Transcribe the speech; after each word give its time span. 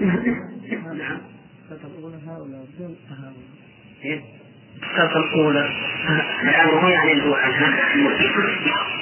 نعم. 0.00 1.18
الأولى 1.98 2.16
هؤلاء 2.26 2.66
بدون 2.74 2.96
إيه؟ 4.04 4.20
الأولى 5.16 5.70
الآن 6.42 6.68
هو 6.68 6.88
يعني 6.88 7.12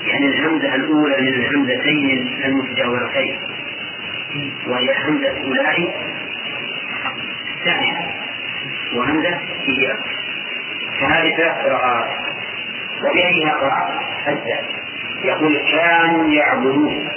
يعني 0.06 0.26
الهمزة 0.26 0.74
الأولى 0.74 1.20
من 1.20 1.28
الهمزتين 1.28 2.28
المتجاورتين. 2.44 3.38
وهي 4.66 4.94
همزة 5.08 5.44
أولئك 5.44 5.94
الثانية 7.56 8.14
وهمزة 8.94 9.40
إياه 9.68 9.98
فهذه 11.00 11.36
ثلاث 11.36 11.56
قراءات 11.66 12.10
وبأيها 13.00 13.50
قراءة 13.50 14.00
أجزاء 14.26 14.64
يقول 15.24 15.56
كانوا 15.72 16.30
يعبدون. 16.30 17.08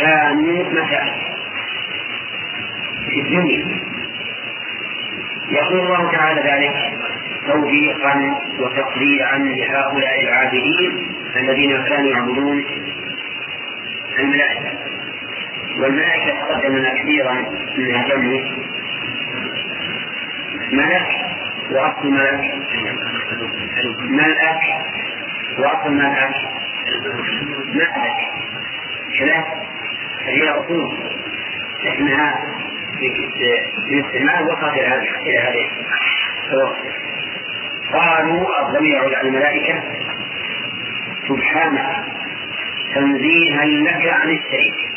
كانوا 0.00 0.64
متى؟ 0.64 1.25
في 1.25 1.25
الدنيا. 3.20 3.80
يقول 5.50 5.80
الله 5.80 6.12
تعالى 6.12 6.40
ذلك 6.40 6.98
توبيخا 7.46 8.40
وتقريعا 8.58 9.38
لهؤلاء 9.38 10.22
العابدين 10.22 11.12
الذين 11.36 11.82
كانوا 11.82 12.10
يعبدون 12.10 12.64
الملائكة. 14.18 14.78
والملائكة 15.78 16.40
تقدمنا 16.40 16.94
كثيرا 16.94 17.34
من 17.76 18.04
جمع 18.08 18.40
ملك 20.72 21.08
وأصل 21.70 22.10
ملك. 22.10 22.54
ملك 24.00 24.62
وأصل 25.58 25.92
ملك. 25.92 26.34
ملك. 27.74 28.16
كذا. 29.18 29.44
فهي 30.24 30.50
أصول. 30.50 30.96
لكنها 31.84 32.55
في 32.98 33.06
الاستعمال 33.90 34.46
وصلت 34.48 34.74
إلى 35.26 35.38
هذه. 35.38 35.70
قالوا 37.92 38.68
الضمير 38.68 39.16
على 39.16 39.28
الملائكة 39.28 39.82
سبحانك 41.28 42.04
تنزيها 42.94 43.64
لك 43.64 44.06
عن 44.06 44.30
الشريك. 44.30 44.92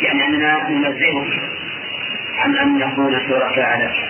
يعني 0.00 0.24
أننا 0.26 0.68
ننزهك 0.68 1.40
عن 2.38 2.56
أن 2.56 2.78
نكون 2.78 3.20
شركاء 3.28 3.78
لك؟ 3.78 4.08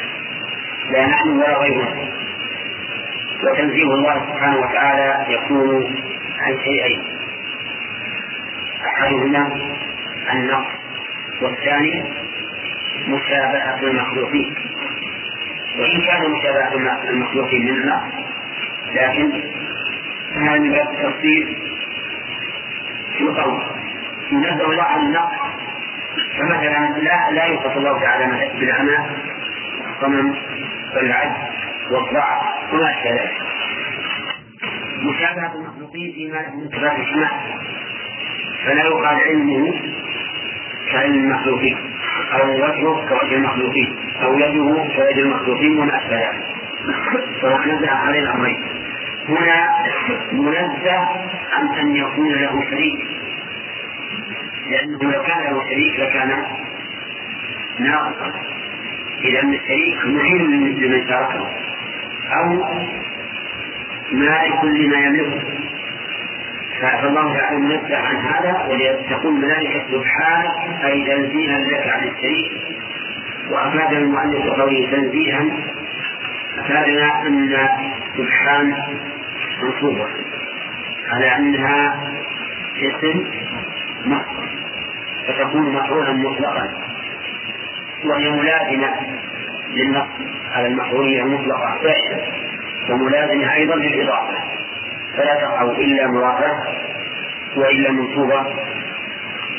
لا 0.90 1.06
نحن 1.06 1.28
ولا 1.28 1.58
غيرنا. 1.58 2.08
وتنزيه 3.42 3.84
الله 3.94 4.14
سبحانه 4.14 4.58
وتعالى 4.60 5.34
يكون 5.34 5.96
عن 6.40 6.58
شيئين. 6.64 7.02
أحدهما 8.86 9.71
النقص 10.38 10.72
والثاني 11.42 12.04
مشابهة 13.08 13.80
المخلوقين. 13.82 14.54
وإن 15.78 16.00
كان 16.00 16.30
مشابهة 16.30 16.74
المخلوقين 17.10 17.62
من 17.64 17.70
النقص 17.80 18.12
لكن 18.94 19.32
هذا 20.36 20.58
من 20.58 20.70
باب 20.72 20.88
التفصيل 20.90 21.58
يقوم 23.20 23.62
ينزه 24.32 24.70
الله 24.70 24.82
عن 24.82 25.00
النقص 25.00 25.32
فمثلا 26.38 26.98
لا 26.98 27.30
لا 27.30 27.44
يوصف 27.44 27.76
الله 27.76 28.00
تعالى 28.00 28.50
بالعمى 28.60 28.98
والصمم 29.86 30.34
والعجز 30.96 31.32
والضعف 31.90 32.42
وما 32.72 32.90
أشبه 32.90 33.10
ذلك. 33.10 33.32
مشابهة 35.02 35.54
المخلوقين 35.54 36.12
فيما 36.12 36.40
من 36.54 36.68
صفات 36.68 36.98
الكمال 36.98 37.28
فلا 38.64 38.82
يقال 38.84 39.20
علمه 39.20 39.72
كعلم 40.92 41.14
المخلوقين 41.14 41.78
أو 42.32 42.54
وجهه 42.54 43.08
كوجه 43.08 43.34
المخلوقين 43.34 43.96
أو 44.22 44.38
يده 44.38 44.84
كيد 44.96 45.18
المخلوقين 45.18 45.90
أشبه 45.90 46.16
ذلك 46.16 46.44
فنزع 47.42 47.94
عليه 47.94 48.20
الأمرين. 48.20 48.58
هنا 49.28 49.68
منزه 50.32 50.98
عن 51.52 51.78
أن 51.80 51.96
يكون 51.96 52.32
له 52.32 52.64
شريك. 52.70 53.00
لأنه 54.70 55.12
لو 55.12 55.22
كان 55.22 55.42
له 55.42 55.64
شريك 55.70 56.00
لكان 56.00 56.44
ناقصا. 57.78 58.32
إذا 59.24 59.40
الشريك 59.42 60.06
معين 60.06 60.50
لمن 60.50 61.06
تركه 61.06 61.46
أو 62.38 62.64
مالك 64.12 64.64
لما 64.64 64.96
يملكه. 64.96 65.51
فالله 66.82 67.36
تعالى 67.36 67.58
منزه 67.58 67.96
عن 67.96 68.16
هذا 68.16 68.66
ولتقول 68.70 69.34
الملائكة 69.36 69.82
سبحانك 69.92 70.84
أي 70.84 71.04
تنزيها 71.04 71.58
لك 71.58 71.88
عن 71.88 72.08
الشريك. 72.08 72.52
وأفاد 73.50 73.92
المؤلف 73.92 74.46
قوله 74.46 74.90
تنزيها 74.90 75.46
أفادنا 76.58 77.26
أن 77.26 77.68
سبحان 78.16 78.74
منصوبة 79.62 80.06
على 81.08 81.36
أنها 81.36 82.00
اسم 82.76 83.24
مصدر 84.06 84.48
فتكون 85.28 85.72
مفعولا 85.74 86.12
مطلقا. 86.12 86.68
وهي 88.04 88.30
ملازمة 88.30 88.90
للنص 89.74 90.08
على 90.52 90.66
المفعولية 90.66 91.22
المطلقة. 91.22 91.78
فعلا 91.82 92.22
وملازمة 92.90 93.54
أيضا 93.54 93.74
للإضافة. 93.74 94.31
فلا 95.16 95.34
تقع 95.34 95.62
إلا 95.62 96.06
مرافعة 96.06 96.62
وإلا 97.56 97.90
منصوبة 97.90 98.46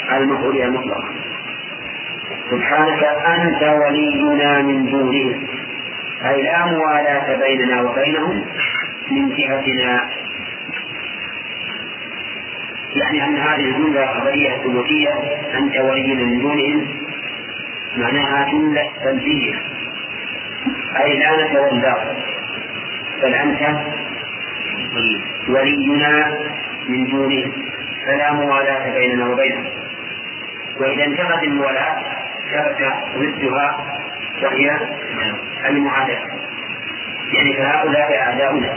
على 0.09 0.23
المفعولية 0.23 0.65
المطلقة 0.65 1.03
سبحانك 2.51 3.03
أنت 3.03 3.63
ولينا 3.63 4.61
من 4.61 4.85
دونهم. 4.91 5.47
أي 6.25 6.41
لا 6.41 6.65
موالاة 6.65 7.37
بيننا 7.37 7.81
وبينهم 7.81 8.45
من 9.11 9.29
جهتنا 9.29 10.09
يعني 12.95 13.25
أن 13.25 13.35
هذه 13.35 13.65
الجملة 13.65 14.05
خبرية 14.05 14.57
ثبوتية 14.57 15.09
أنت 15.57 15.77
ولينا 15.77 16.23
من 16.23 16.41
دونهم. 16.41 16.87
معناها 17.97 18.51
جملة 18.51 18.89
سلبية 19.03 19.53
أي 21.03 21.19
لا 21.19 21.45
نتولاه 21.45 21.97
بل 23.23 23.33
أنت 23.33 23.59
ولينا 25.49 26.37
من 26.89 27.07
دونهم 27.07 27.51
فلا 28.05 28.33
موالاة 28.33 28.93
بيننا 28.93 29.29
وبينهم 29.29 29.65
وإذا 30.79 31.05
انتهت 31.05 31.43
الموالاة 31.43 31.95
ثبت 32.51 32.93
ضدها 33.17 33.77
وهي 34.43 34.77
المعاداة 35.69 36.21
يعني 37.33 37.53
فهؤلاء 37.53 38.17
أعداؤنا. 38.17 38.73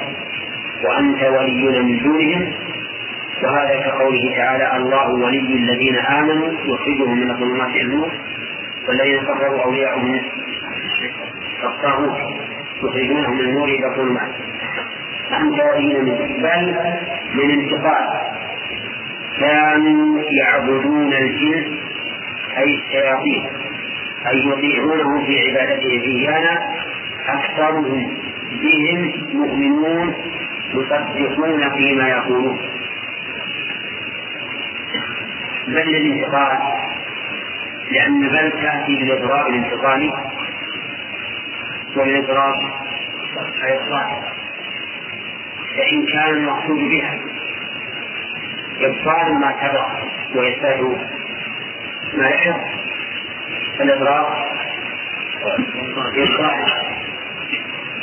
وأنت 0.85 1.23
ولينا 1.23 1.83
من 1.83 1.99
دونهم. 2.03 2.53
وهذا 3.43 3.81
كقوله 3.81 4.35
تعالى 4.37 4.77
الله 4.77 5.09
ولي 5.11 5.55
الذين 5.55 5.97
آمنوا 5.97 6.53
يخرجهم 6.65 7.19
من 7.21 7.31
الظلمات 7.31 7.69
إلى 7.69 7.83
النور. 7.83 8.11
والذين 8.89 9.21
كفروا 9.21 9.63
أولياءهم 9.65 10.21
الطاغوت 11.65 12.19
يخرجونهم 12.83 13.35
من 13.35 13.41
النور 13.41 13.69
إلى 13.69 13.87
الظلمات. 13.87 14.31
أنت 15.33 15.61
ولينا 15.61 16.01
من 16.01 16.43
بل 16.43 16.77
من 17.35 17.51
انتقال 17.51 18.21
كانوا 19.41 20.23
يعبدون 20.31 21.13
الجن 21.13 21.77
أي 22.59 22.75
الشياطين 22.75 23.47
أي 24.27 24.49
يطيعونه 24.49 25.27
في 25.27 25.39
عبادتهم 25.49 26.01
إيانا 26.03 26.75
أكثرهم 27.29 28.17
بهم 28.63 29.13
مؤمنون 29.35 30.15
يصدقون 30.75 31.71
فيما 31.71 32.09
يقولون. 32.09 32.59
بل 35.69 35.87
للانتقال 35.87 36.59
لأن 37.91 38.21
بل 38.29 38.53
تأتي 38.63 38.97
بالإضراب 38.97 39.47
الانتقالي. 39.47 40.13
والإضراب 41.97 42.55
الإضراب 43.65 44.36
فإن 45.77 46.07
كان 46.07 46.35
المقصود 46.35 46.79
بها. 46.79 47.19
إبطال 48.81 49.35
ما 49.35 49.55
سبق 49.61 49.87
وإثبات 50.35 50.81
ما 52.15 52.23
لحق 52.29 52.61
فالإضراب 53.79 54.27
إبطال 56.17 56.65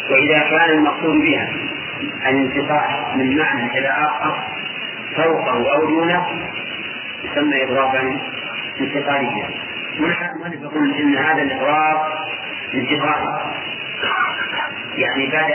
وإذا 0.10 0.40
كان 0.40 0.70
المقصود 0.70 1.22
بها 1.22 1.50
الانتقال 2.30 3.18
من 3.18 3.38
معنى 3.38 3.80
إلى 3.80 3.88
آخر 3.88 4.36
فوقه 5.16 5.76
أو 5.76 5.86
دونه 5.86 6.26
يسمى 7.24 7.64
إضرابا 7.64 8.18
انتقاليا 8.81 9.50
ونحن 10.00 10.26
نقول 10.64 10.94
إن 10.94 11.18
هذا 11.18 11.42
الإضراب 11.42 12.02
انتقالي 12.74 13.54
يعني 14.98 15.28
بعد 15.31 15.52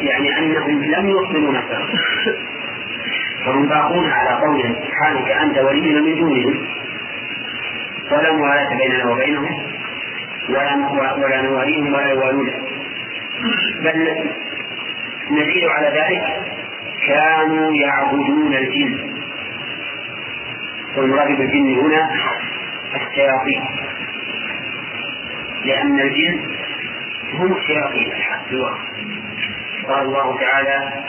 يعني 0.00 0.38
أنهم 0.38 0.84
لم 0.84 1.08
يصبروا 1.08 1.52
نفسهم. 1.52 1.88
فهم 3.44 3.68
باقون 3.68 4.10
على 4.10 4.40
قولهم 4.40 4.74
سبحانك 4.86 5.30
أنت 5.30 5.58
ولينا 5.58 6.00
من 6.00 6.14
دونهم. 6.18 6.66
ولا 8.10 8.32
موالاة 8.32 8.76
بيننا 8.76 9.10
وبينهم 9.12 9.62
ولا 10.48 11.14
ولا 11.14 11.42
نواليهم 11.42 11.92
ولا 11.94 12.10
يوالون 12.10 12.50
بل 13.80 14.08
نزيد 15.30 15.64
على 15.64 15.86
ذلك 15.86 16.42
كانوا 17.06 17.72
يعبدون 17.86 18.54
الجن. 18.54 19.10
والمراد 20.96 21.28
بالجن 21.28 21.78
هنا 21.78 22.10
الشياطين. 22.94 23.62
لأن 25.64 26.00
الجن 26.00 26.40
هم 27.34 27.52
الشياطين 27.56 28.12
قال 29.88 30.06
الله 30.06 30.40
تعالى 30.40 31.04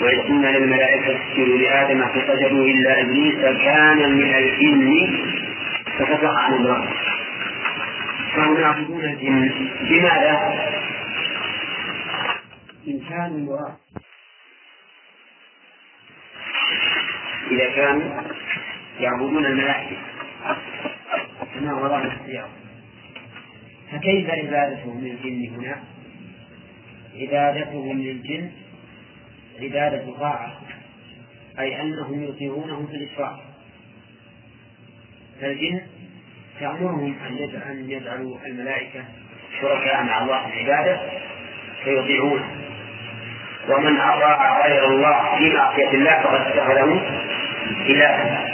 وإذ 0.00 0.18
قلنا 0.20 0.58
للملائكة 0.58 1.16
اسجدوا 1.16 1.58
لآدم 1.58 2.06
فسجدوا 2.08 2.64
إلا 2.64 3.00
إبليس 3.00 3.62
كان 3.64 3.96
من 4.12 4.34
الجن 4.34 5.16
ففسق 5.98 6.30
عن 6.38 6.52
الله 6.52 6.88
فهم 8.36 8.56
يعبدون 8.60 9.04
الجن 9.04 9.50
بماذا؟ 9.80 10.54
إن 12.88 13.00
كانوا 13.08 13.38
يراه 13.56 13.76
إذا 17.50 17.70
كانوا 17.76 18.22
يعبدون 19.00 19.46
الملائكة 19.46 19.96
كما 21.54 21.74
وراء 21.74 22.04
السياق 22.20 22.48
فكيف 23.92 24.30
عبادتهم 24.30 25.00
للجن 25.00 25.54
هنا؟ 25.60 25.93
عبادتهم 27.20 27.98
للجن 28.02 28.50
عبادة 29.60 30.12
طاعة 30.18 30.60
أي 31.58 31.80
أنهم 31.80 32.24
يطيعونهم 32.24 32.86
في 32.86 32.96
الإشراك 32.96 33.36
فالجن 35.40 35.80
تأمرهم 36.60 37.14
أن 37.66 37.90
يجعلوا 37.90 38.36
الملائكة 38.46 39.04
شركاء 39.60 40.02
مع 40.02 40.22
الله 40.22 40.50
في 40.50 40.60
العبادة 40.60 41.00
فيطيعونه 41.84 42.44
ومن 43.68 44.00
أطاع 44.00 44.66
غير 44.66 44.86
الله 44.86 45.38
في 45.38 45.54
معصية 45.54 45.90
الله 45.90 46.22
فقد 46.22 46.40
اتخذه 46.40 47.02
إلها. 47.86 48.44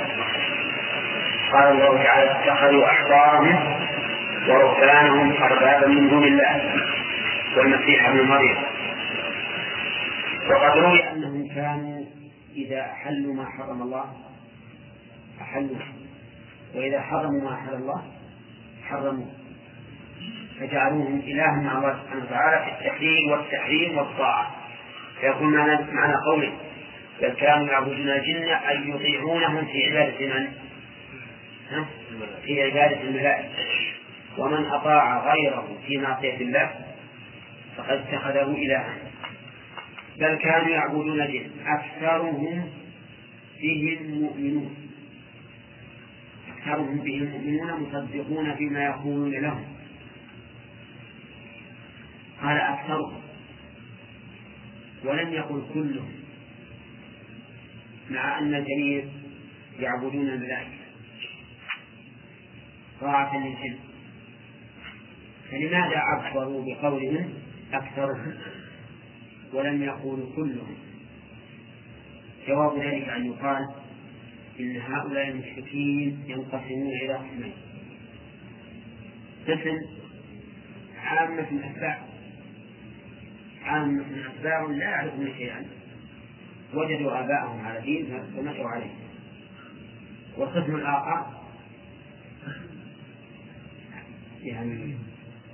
قال 1.53 1.73
الله 1.73 2.03
تعالى 2.03 2.31
اتخذوا 2.31 2.87
أحبارهم 2.87 3.79
ورهبانهم 4.49 5.33
أربابا 5.43 5.87
من 5.87 6.09
دون 6.09 6.25
الله. 6.25 6.63
والمسيح 7.57 8.09
ابن 8.09 8.23
مريم. 8.23 8.57
وقد 10.51 10.79
روي 10.79 11.11
أنهم 11.11 11.49
كانوا 11.55 12.05
إذا 12.57 12.81
أحلوا 12.81 13.35
ما 13.35 13.45
حرم 13.45 13.83
الله 13.83 14.05
أحلوا. 15.41 15.77
وإذا 16.75 17.01
حرموا 17.01 17.41
ما 17.41 17.55
أحل 17.55 17.75
الله 17.75 18.03
حرموا. 18.89 19.27
فجعلوهم 20.61 21.23
إلها 21.27 21.63
مع 21.63 21.79
الله 21.79 22.03
سبحانه 22.03 22.25
وتعالى 22.25 22.65
في 22.65 22.71
التحليل 22.79 23.33
والتحريم 23.33 23.99
والطاعة. 23.99 24.51
فيكون 25.21 25.57
معنى, 25.57 25.93
معنى 25.93 26.15
قوله 26.27 26.53
بل 27.23 27.29
كانوا 27.29 27.67
يعبدون 27.67 28.11
الجن 28.11 28.49
أن 28.49 28.91
يطيعونهم 28.91 29.67
في 29.67 29.87
عبادة 29.87 30.27
من؟ 30.27 30.49
في 32.45 32.63
عبادة 32.63 33.01
الملائكة. 33.03 33.49
ومن 34.39 34.67
أطاع 34.67 35.33
غيره 35.33 35.69
في 35.87 35.99
معصية 35.99 36.37
الله 36.37 36.90
فقد 37.77 37.91
اتخذه 37.91 38.55
إلها. 38.55 38.99
بل 40.19 40.35
كانوا 40.35 40.69
يعبدون 40.69 41.21
الجن 41.21 41.51
أكثرهم 41.67 42.69
بهم 43.63 44.21
مؤمنون. 44.21 44.77
أكثرهم 46.49 46.99
بهم 46.99 47.25
مؤمنون 47.25 47.81
مصدقون 47.83 48.55
فيما 48.55 48.85
يقولون 48.85 49.31
لهم. 49.31 49.65
قال 52.43 52.57
أكثرهم. 52.57 53.21
ولم 55.05 55.33
يقل 55.33 55.63
كلهم. 55.75 56.13
مع 58.11 58.39
أن 58.39 58.55
الجميع 58.55 59.05
يعبدون 59.81 60.29
الملائكة. 60.29 60.81
طاعة 63.01 63.37
للجن 63.37 63.79
فلماذا 65.51 65.99
عبروا 65.99 66.65
بقولهم؟ 66.65 67.33
أكثرهم 67.73 68.35
ولم 69.53 69.83
يقولوا 69.83 70.37
كلهم. 70.37 70.77
جواب 72.49 72.79
ذلك 72.79 73.09
أن 73.09 73.27
يقال 73.27 73.69
إن 74.61 74.77
هؤلاء 74.77 75.29
المشركين 75.29 76.25
ينقسمون 76.27 76.93
إلى 77.03 77.15
قسمين. 77.15 77.53
قسم 79.49 79.79
عامة 80.97 81.49
الأتباع 81.51 81.99
عامة 83.63 84.05
أتباع 84.27 84.67
لا 84.67 84.85
يعرفون 84.85 85.33
شيئا. 85.37 85.67
وجدوا 86.75 87.21
آباءهم 87.21 87.67
على 87.67 87.81
دين 87.81 88.07
فمشوا 88.37 88.69
عليه. 88.69 88.95
والقسم 90.37 90.75
الآخر 90.75 91.41
يعني 94.43 94.95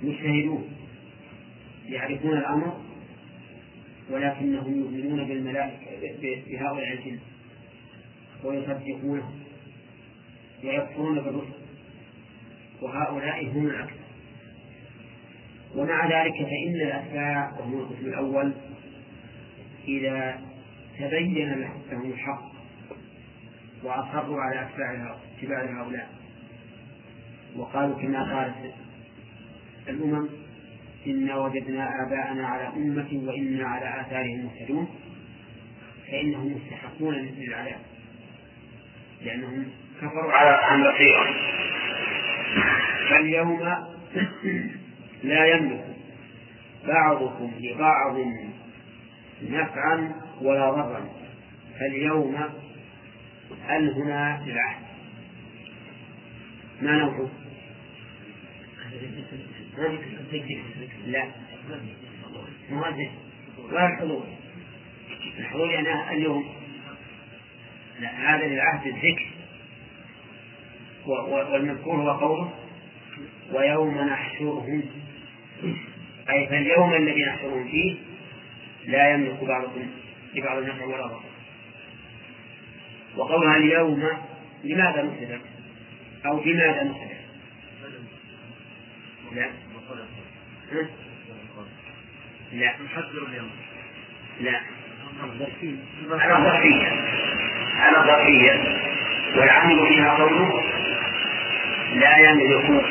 مجتهدون 0.01 0.76
يعرفون 1.87 2.37
الأمر 2.37 2.81
ولكنهم 4.09 4.79
يؤمنون 4.79 5.27
بالملائكة 5.27 5.85
بهؤلاء 6.21 6.93
الجن 6.93 7.19
ويصدقونهم 8.43 9.39
ويكفرون 10.63 11.15
بالرسل 11.15 11.57
وهؤلاء 12.81 13.45
هم 13.45 13.67
الأكثر 13.67 14.07
ومع 15.75 16.05
ذلك 16.05 16.33
فإن 16.33 16.75
الأتباع 16.75 17.59
وهم 17.59 17.79
القسم 17.79 18.05
الأول 18.05 18.53
إذا 19.87 20.41
تبين 20.99 21.69
لهم 21.91 22.11
الحق 22.11 22.51
وأصروا 23.83 24.41
على 24.41 24.67
أتباع 25.41 25.81
هؤلاء 25.81 26.09
وقالوا 27.55 28.01
كما 28.01 28.35
قالت 28.35 28.73
الأمم 29.89 30.29
إنا 31.07 31.37
وجدنا 31.37 31.89
آباءنا 32.07 32.47
على 32.47 32.67
أمة 32.67 33.07
وإنا 33.27 33.67
على 33.67 34.01
آثارهم 34.01 34.45
مهتدون. 34.45 34.87
فإنهم 36.11 36.55
مستحقون 36.55 37.15
للعذاب 37.15 37.79
لأنهم 39.25 39.65
كفروا 40.01 40.31
على 40.31 40.49
عن 40.49 40.83
بصيرة 40.83 41.35
فاليوم 43.09 43.59
لا 45.23 45.45
يملك 45.45 45.85
بعضكم 46.87 47.51
لبعض 47.59 48.17
نفعا 49.49 50.11
ولا 50.41 50.71
ضرا. 50.71 51.09
فاليوم 51.79 52.35
هل 53.67 53.89
هنا 53.89 54.43
للعهد؟ 54.45 54.81
ما 56.81 56.91
نوعه؟ 56.91 57.29
لا. 61.07 61.27
مؤذن 62.69 63.09
ولا 63.57 63.87
الحضور. 63.87 64.25
الحضور 65.39 65.71
يعني 65.71 66.11
اليوم. 66.11 66.45
لا 67.99 68.35
هذا 68.35 68.47
للعهد 68.47 68.87
الذكر. 68.87 69.25
والمذكور 71.05 71.95
هو 71.95 72.09
قوله 72.09 72.53
ويوم 73.53 73.97
نحشرهم. 73.97 74.83
أي 76.29 76.47
فاليوم 76.47 76.93
الذي 76.93 77.25
نحشرهم 77.25 77.67
فيه 77.67 77.95
لا 78.85 79.13
يملك 79.13 79.43
بعضكم 79.43 79.87
لبعض 80.35 80.57
النفع 80.57 80.85
ولا 80.85 81.07
ضر. 81.07 81.21
وقولها 83.17 83.57
اليوم 83.57 84.03
لماذا 84.63 85.03
نحدث 85.03 85.41
أو 86.25 86.39
بماذا 86.39 86.83
نحدث 86.83 87.16
لا. 89.35 89.49
لا. 92.53 92.73
لا. 94.41 94.59
على 96.11 96.43
ظرفية 96.43 96.87
على 97.75 97.97
ظرفية 98.07 98.77
والعامل 99.37 99.87
فيها 99.87 100.13
قوله 100.13 100.63
لا 101.95 102.17
يملك. 102.17 102.85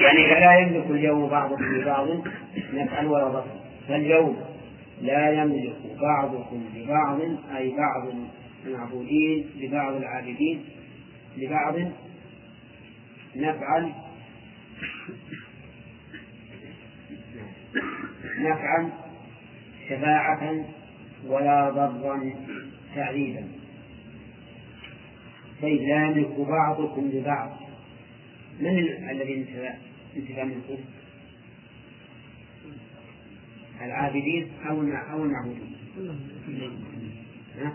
يعني 0.00 0.26
فلا 0.26 0.58
يملك 0.58 0.86
اليوم 0.90 1.28
بعضكم 1.28 1.64
لبعض. 1.64 2.08
نفعا 2.72 3.02
ولا 3.04 3.24
ضرا 3.28 3.60
فاليوم 3.88 4.44
لا 5.02 5.30
يملك 5.42 5.76
بعضكم 6.00 6.64
لبعض. 6.76 7.20
أي 7.56 7.76
بعض 7.76 8.14
المعبودين 8.66 9.50
لبعض 9.60 9.94
العابدين 9.94 10.64
لبعض. 11.36 11.74
نفعا 13.36 13.92
نفعا 18.38 18.90
شفاعة 19.88 20.64
ولا 21.26 21.70
ضرا 21.70 22.32
تعذيبا 22.94 23.48
طيب 25.62 25.80
لا 25.82 26.04
يملك 26.06 26.40
بعضكم 26.48 27.10
لبعض. 27.14 27.60
من 28.60 28.78
ال- 28.78 29.10
الذي 29.10 29.34
انتفى 30.16 30.44
منه 30.44 30.78
العابدين 33.82 34.48
أو 34.68 34.80
أو 34.82 35.24
المعبودين؟ 35.24 35.76
ها؟ 37.58 37.74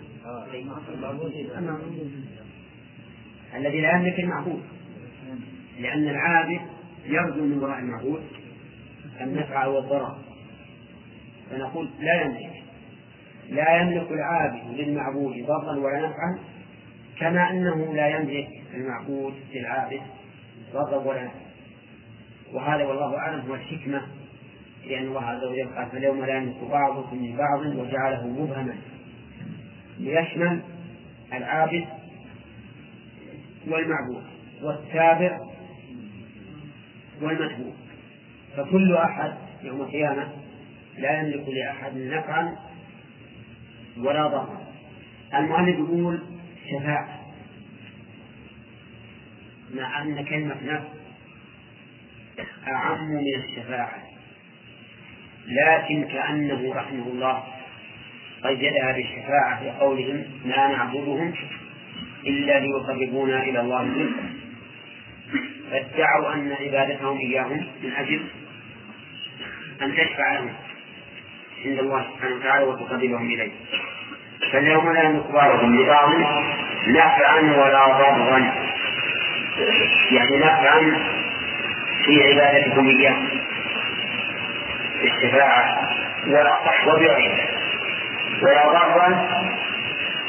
الذي 3.56 3.82
لا 3.82 3.96
يملك 3.96 4.20
المعبود. 4.20 4.62
لأن 5.80 6.08
العابد 6.08 6.62
يرجو 7.06 7.44
من 7.46 7.58
وراء 7.64 7.80
المعبود 7.80 8.22
النفع 9.22 9.66
والضرر 9.66 10.18
فنقول 11.52 11.90
لا 12.00 12.22
يملك. 12.22 12.52
لا 13.50 13.82
يملك 13.82 14.12
العابد 14.12 14.80
للمعبود 14.80 15.46
ضرا 15.46 15.76
ولا 15.78 16.00
نفعا 16.00 16.40
كما 17.20 17.50
أنه 17.50 17.94
لا 17.94 18.08
يملك 18.08 18.48
المعبود 18.74 19.34
للعابد 19.54 20.02
ضرا 20.74 20.96
ولا 20.96 21.24
نفعا. 21.24 21.46
وهذا 22.54 22.84
والله 22.84 23.18
أعلم 23.18 23.42
هو 23.42 23.56
الحكمة 23.56 24.02
لأن 24.88 25.04
الله 25.04 25.22
عز 25.22 25.44
وجل 25.44 25.68
قال 25.76 25.90
فاليوم 25.92 26.26
لا 26.26 26.38
يملك 26.38 26.64
بعضكم 26.72 27.24
من 27.24 27.38
بعض 27.38 27.66
وجعله 27.66 28.28
مبهما 28.28 28.76
ليشمل 30.00 30.62
العابد 31.34 31.86
والمعبود 33.68 34.24
والتابع 34.62 35.40
والمتبوع 37.22 37.74
فكل 38.58 38.96
أحد 38.96 39.34
يوم 39.64 39.82
القيامة 39.82 40.28
لا 40.98 41.20
يملك 41.20 41.50
لأحد 41.50 41.98
نفعا 41.98 42.56
ولا 43.98 44.28
ضرا. 44.28 44.62
المؤلف 45.34 45.76
يقول 45.76 46.20
شفاعة. 46.72 47.20
مع 49.76 50.02
أن 50.02 50.26
كلمة 50.26 50.56
نفع 50.64 50.84
أعم 52.68 53.06
من 53.12 53.24
الشفاعة. 53.44 54.04
لكن 55.48 56.04
كأنه 56.04 56.74
رحمه 56.74 57.08
الله 57.08 57.44
قيدها 58.44 58.92
بالشفاعة 58.92 59.60
في 59.60 59.70
قولهم 59.70 60.24
ما 60.46 60.68
نعبدهم 60.68 61.34
إلا 62.28 62.60
ليقربونا 62.60 63.44
إلى 63.44 63.62
الله 63.62 63.84
زلفى 63.84 64.25
فادعوا 65.72 66.34
أن 66.34 66.56
عبادتهم 66.62 67.18
إياهم 67.18 67.66
من 67.84 67.92
أجل 67.98 68.22
أن 69.82 69.96
تشفع 69.96 70.34
لهم 70.34 70.54
عند 71.66 71.80
الله 71.80 72.06
سبحانه 72.16 72.36
وتعالى 72.36 72.66
وتقربهم 72.66 73.26
إليه. 73.26 73.52
فاليوم 74.52 74.92
لا 74.94 75.04
يملك 75.04 75.32
بعضهم 75.32 75.82
لبعض 75.82 76.10
نفعا 76.88 77.40
ولا 77.42 77.86
ضرا. 77.88 78.54
يعني 80.12 80.38
نفعا 80.38 80.80
في 82.06 82.24
عبادتكم 82.24 82.88
إياه 82.88 83.18
بالشفاعة 85.02 85.90
وبغيره 86.88 87.34
ولا 88.42 88.68
ضرا 88.72 89.28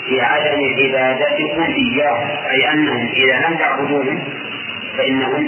في 0.08 0.20
عدم 0.20 0.60
عبادتكم 0.80 1.62
إياه 1.74 2.50
أي 2.50 2.70
أنهم 2.72 3.08
إذا 3.16 3.48
لم 3.48 3.56
تعبدوهم 3.56 4.24
فإنهم 4.96 5.46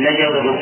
يضروا. 0.00 0.58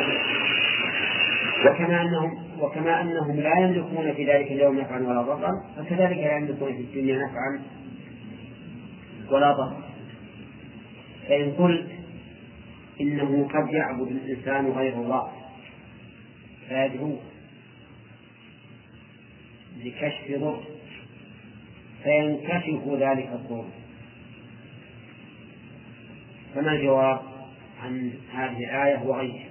وكما 1.66 2.02
أنهم 2.02 2.42
وكما 2.60 3.00
أنهم 3.00 3.40
لا 3.40 3.58
يملكون 3.58 4.14
في 4.14 4.24
ذلك 4.24 4.52
اليوم 4.52 4.78
نفعا 4.78 5.00
ولا 5.00 5.22
ضرا 5.22 5.50
فكذلك 5.76 6.16
لا 6.16 6.36
يملكون 6.36 6.72
في 6.72 6.80
الدنيا 6.80 7.16
نفعا 7.16 7.62
ولا 9.30 9.52
ضرا. 9.52 9.82
فإن 11.28 11.52
قلت 11.52 11.86
إنه 13.00 13.48
قد 13.48 13.72
يعبد 13.72 14.10
الإنسان 14.10 14.66
غير 14.66 14.92
الله 14.92 15.32
فيدعوه 16.68 17.18
لكشف 19.84 20.40
ضر. 20.40 20.62
فينكشف 22.04 22.88
ذلك 23.00 23.28
الضر. 23.32 23.64
فما 26.54 26.72
الجواب؟ 26.72 27.31
عن 27.82 28.12
هذه 28.32 28.64
الآية 28.64 28.98
وغيرها. 28.98 29.48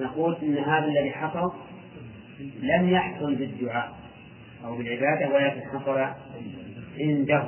نقول 0.00 0.36
إن 0.42 0.58
هذا 0.58 0.84
الذي 0.84 1.10
حصل 1.10 1.52
لم 2.62 2.88
يحصل 2.88 3.34
بالدعاء 3.34 3.98
أو 4.64 4.76
بالعبادة 4.76 5.34
ولكن 5.34 5.60
حصل 5.60 5.98
عنده. 7.00 7.44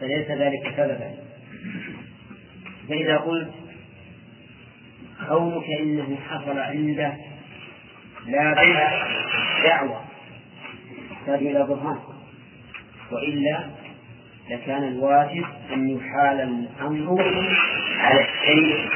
فليس 0.00 0.30
ذلك 0.30 0.74
سببا. 0.76 1.14
فإذا 2.88 3.16
قلت 3.16 3.50
قولك 5.28 5.64
إنه 5.80 6.16
حصل 6.16 6.58
عنده 6.58 7.16
لا 8.26 8.54
دعوة 9.64 10.04
تحتاج 11.10 11.38
إلى 11.38 11.66
برهان. 11.66 11.98
وإلا 13.12 13.85
لكان 14.50 14.84
الواجب 14.84 15.44
أن 15.72 15.88
يحال 15.88 16.40
الأمر 16.40 17.22
على 18.00 18.20
الشيء 18.20 18.88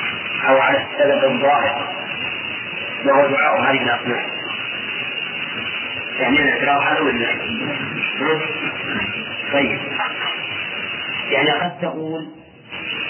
أو 0.49 0.59
على 0.59 0.79
السبب 0.79 1.25
الظاهر. 1.25 2.01
وهو 3.05 3.27
دعاء 3.27 3.61
هذه 3.61 3.83
الأصنام 3.83 4.27
يعني 6.21 6.37
الاعتراف 6.41 6.83
هذا 6.83 7.01
ولا 7.01 7.27
طيب. 9.53 9.79
يعني 11.31 11.51
قد 11.51 11.81
تقول 11.81 12.29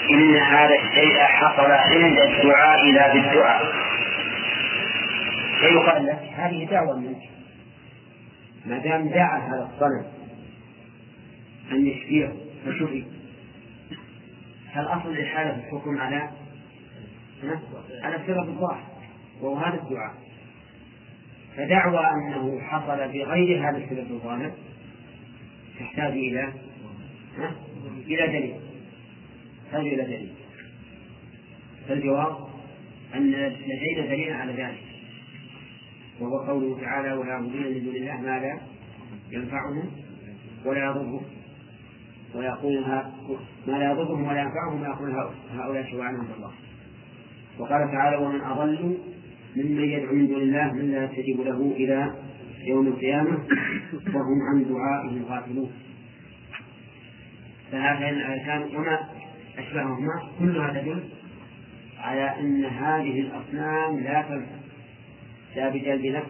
إن 0.09 0.35
هذا 0.35 0.75
الشيء 0.75 1.19
حصل 1.19 1.71
عند 1.71 2.19
الدعاء 2.19 2.91
لا 2.91 3.13
بالدعاء. 3.13 3.73
فيقال 5.59 6.05
لك 6.05 6.19
هذه 6.37 6.65
دعوة 6.71 6.99
منك. 6.99 7.21
ما 8.65 8.77
دام 8.77 9.07
دعا 9.07 9.37
هذا 9.37 9.69
الصنم. 9.73 10.20
أن 11.71 11.87
يشفيه 11.87 12.33
فشفي 12.65 13.03
فالأصل 14.73 15.09
الإحالة 15.09 15.51
في 15.51 15.57
الحكم 15.57 15.97
على 15.97 16.29
على 18.03 18.15
السبب 18.15 18.49
الظاهر 18.49 18.83
وهو 19.41 19.55
هذا 19.55 19.81
الدعاء. 19.83 20.13
فدعوى 21.57 22.05
أنه 22.05 22.59
حصل 22.59 22.97
بغير 22.97 23.69
هذا 23.69 23.77
السبب 23.77 24.11
الظاهر 24.11 24.51
تحتاج 25.79 26.11
إلى 26.11 26.53
إلى 28.07 28.27
دليل. 28.27 28.55
تحتاج 29.65 29.87
إلى 29.87 30.03
دليل. 30.03 30.33
فالجواب 31.87 32.37
أن 33.15 33.31
لدينا 33.31 34.05
دليل 34.07 34.33
على 34.33 34.53
ذلك. 34.53 34.83
وهو 36.19 36.37
قوله 36.37 36.81
تعالى 36.81 37.13
ولا 37.13 37.29
يعبدون 37.29 37.63
من 37.63 37.83
دون 37.83 37.95
الله 37.95 38.21
ما 38.21 38.39
لا 38.39 38.59
ينفعهم 39.31 39.91
ولا 40.65 40.85
يضرهم. 40.85 41.21
ويقولها 42.35 43.11
ما 43.67 43.71
لا 43.73 43.91
يضرهم 43.91 44.27
ولا 44.27 44.41
ينفعهم 44.41 44.81
ويقول 44.81 45.29
هؤلاء 45.53 45.83
شفعاء 45.83 46.13
عند 46.13 46.29
الله. 46.37 46.51
وقال 47.59 47.91
تعالى 47.91 48.17
ومن 48.17 48.41
أضل 48.41 48.97
ممن 49.55 49.83
يدعو 49.83 50.13
من 50.13 50.27
دون 50.27 50.41
الله 50.41 50.73
من 50.73 50.91
لا 50.91 51.03
يستجيب 51.03 51.41
له 51.41 51.73
إلى 51.75 52.15
يوم 52.67 52.87
القيامة 52.87 53.39
وهم 54.07 54.39
عن 54.49 54.65
دعائهم 54.69 55.25
غافلون. 55.29 55.71
فهذان 57.71 58.13
الآيتان 58.13 58.75
وما 58.75 58.99
أشبههما 59.57 60.23
كلها 60.39 60.81
تدل 60.81 61.03
على 61.99 62.39
أن 62.39 62.65
هذه 62.65 63.19
الأصنام 63.19 63.99
لا 63.99 64.21
تنفع 64.21 64.61
لا 65.55 65.69
بجلب 65.69 66.05
نفس 66.05 66.27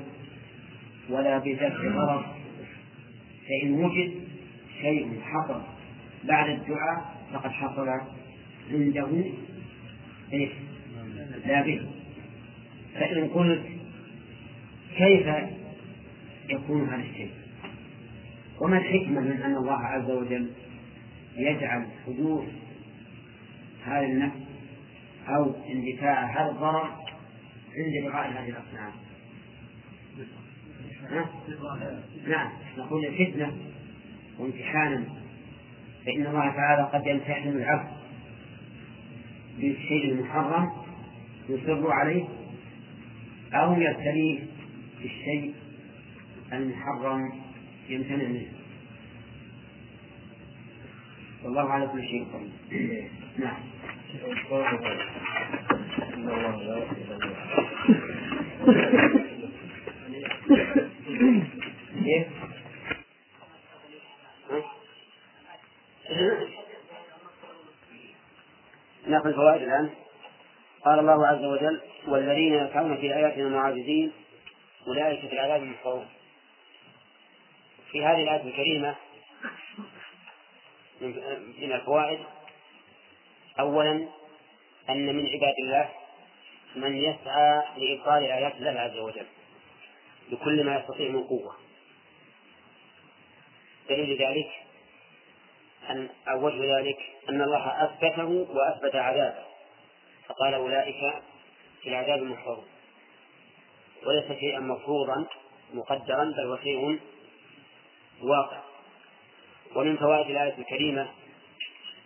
ولا 1.09 1.37
بدفع 1.37 1.67
ضرر. 1.67 2.25
فإن 3.47 3.73
وجد 3.73 4.13
شيء 4.81 5.19
حصل 5.21 5.61
بعد 6.23 6.49
الدعاء 6.49 7.15
فقد 7.33 7.51
حصل 7.51 7.89
عنده 8.71 9.23
إيش؟ 10.33 10.51
لا 11.45 11.61
به 11.61 11.81
فإن 12.93 13.27
قلت 13.27 13.61
كيف 14.97 15.27
يكون 16.49 16.89
هذا 16.89 17.03
الشيء؟ 17.03 17.31
وما 18.61 18.77
الحكمة 18.77 19.21
من 19.21 19.41
أن 19.41 19.55
الله 19.55 19.77
عز 19.77 20.11
وجل 20.11 20.51
يجعل 21.37 21.85
حدوث 22.05 22.43
هذا 23.85 24.05
النفس 24.05 24.37
أو 25.27 25.55
اندفاع 25.69 26.25
هذا 26.25 26.51
الضرر 26.51 27.01
عند 27.75 28.11
دعاء 28.11 28.31
هذه 28.31 28.49
الأصنام؟ 28.49 28.91
نعم. 32.27 32.49
نقول 32.77 33.11
فتنة 33.11 33.57
وامتحانا 34.39 35.20
فإن 36.05 36.27
الله 36.27 36.49
تعالى 36.55 36.89
قد 36.93 37.07
يمتحن 37.07 37.49
العبد 37.49 37.91
بالشيء 39.57 40.11
المحرم 40.11 40.71
يصر 41.49 41.91
عليه 41.91 42.25
أو 43.53 43.73
يبتليه 43.73 44.39
بالشيء 45.01 45.53
المحرم 46.53 47.31
يمتنع 47.89 48.27
منه. 48.27 48.51
والله 51.43 51.69
على 51.71 51.87
كل 51.87 52.01
شيء 52.03 52.27
قدير. 52.33 53.09
نعم. 53.37 53.57
كيف؟ 62.03 62.40
ناخذ 69.11 69.33
فوائد 69.33 69.61
الآن. 69.61 69.89
قال 70.85 70.99
الله 70.99 71.27
عز 71.27 71.43
وجل 71.43 71.81
والذين 72.07 72.53
يسعون 72.53 72.97
في 72.97 73.15
آياتنا 73.15 73.49
معاجزين 73.49 74.11
أولئك 74.87 75.19
في 75.19 75.33
العذاب 75.33 75.61
محضرون. 75.61 76.07
في 77.91 78.05
هذه 78.05 78.23
الآية 78.23 78.41
الكريمة 78.41 78.95
من 81.61 81.71
الفوائد 81.71 82.19
أولا 83.59 84.07
أن 84.89 85.15
من 85.15 85.27
عباد 85.27 85.55
الله 85.63 85.89
من 86.75 86.97
يسعى 86.97 87.63
لإبطال 87.77 88.23
آيات 88.23 88.55
الله 88.55 88.79
عز 88.79 88.97
وجل 88.97 89.25
بكل 90.31 90.63
ما 90.63 90.79
يستطيع 90.79 91.09
من 91.09 91.23
قوة. 91.23 91.55
دليل 93.89 94.21
ذلك 94.21 94.51
أن 95.89 96.09
أو 96.27 96.45
وجه 96.45 96.77
ذلك 96.77 96.97
أن 97.29 97.41
الله 97.41 97.83
أثبته 97.85 98.47
وأثبت 98.49 98.95
عذابه. 98.95 99.43
فقال 100.27 100.53
أولئك 100.53 101.13
في 101.81 101.89
العذاب 101.89 102.21
محضرون 102.21 102.65
وليس 104.05 104.39
شيئا 104.39 104.59
مفروضا 104.59 105.25
مقدرا 105.73 106.23
بل 106.23 106.45
هو 106.47 106.57
شيء 106.57 106.99
واقع. 108.21 108.61
ومن 109.75 109.97
فوائد 109.97 110.29
الآية 110.29 110.57
الكريمة 110.57 111.07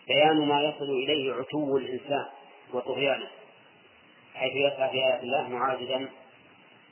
بيان 0.07 0.47
ما 0.47 0.61
يصل 0.61 0.89
إليه 1.03 1.33
عتو 1.33 1.77
الإنسان 1.77 2.25
وطغيانه 2.73 3.27
حيث 4.35 4.53
يسعى 4.55 4.89
في 4.89 4.97
آيات 4.97 5.23
الله 5.23 5.47
معاجزا 5.47 6.09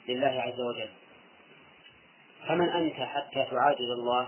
لله 0.08 0.42
عز 0.42 0.62
وجل. 0.62 0.90
فمن 2.48 2.70
أنت 2.70 2.96
حتى 2.96 3.46
تعاجز 3.52 3.90
الله 3.90 4.28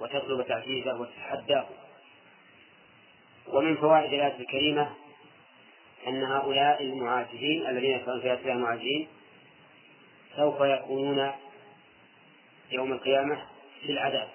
وتطلب 0.00 0.46
تعجيزه 0.46 1.00
وتتحداه 1.00 1.66
ومن 3.46 3.76
فوائد 3.76 4.12
الآية 4.12 4.40
الكريمة 4.40 4.90
أن 6.06 6.24
هؤلاء 6.24 6.82
المعاجزين 6.82 7.66
الذين 7.66 7.90
يكونون 7.90 8.20
في 8.20 8.26
آيات 8.26 8.46
المعاجزين 8.46 9.08
سوف 10.36 10.60
يكونون 10.60 11.32
يوم 12.70 12.92
القيامة 12.92 13.46
في 13.82 13.92
العذاب. 13.92 14.28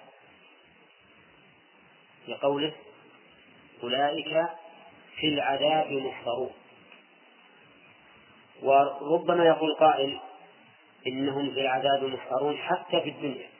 لقوله 2.27 2.73
أولئك 3.83 4.45
في 5.15 5.27
العذاب 5.27 5.91
محضرون. 5.91 6.51
وربما 8.61 9.45
يقول 9.45 9.75
قائل 9.75 10.19
إنهم 11.07 11.53
في 11.53 11.61
العذاب 11.61 12.03
محضرون 12.03 12.57
حتى 12.57 13.01
في 13.01 13.09
الدنيا. 13.09 13.54